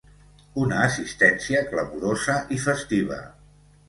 Una 0.61 0.77
assistència 0.85 1.61
clamorosa 1.73 2.39
i 2.57 2.57
festiva. 2.65 3.19